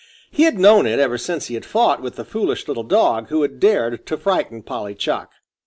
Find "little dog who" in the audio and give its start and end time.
2.67-3.43